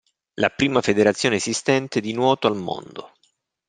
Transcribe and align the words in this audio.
La 0.39 0.49
prima 0.49 0.81
federazione 0.81 1.35
esistente 1.35 1.99
di 1.99 2.11
nuoto 2.11 2.47
al 2.47 2.55
mondo. 2.55 3.11